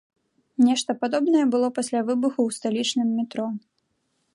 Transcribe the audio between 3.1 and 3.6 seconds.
метро.